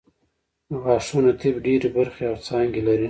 [0.69, 2.99] د غاښونو طب ډېرې برخې او څانګې لري